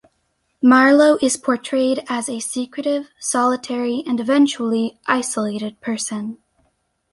Marlowe 0.63 1.19
is 1.21 1.37
portrayed 1.37 2.03
as 2.09 2.27
a 2.27 2.39
secretive, 2.39 3.09
solitary 3.19 4.03
and 4.07 4.19
eventually 4.19 4.97
isolated 5.05 5.79
person. 5.79 6.39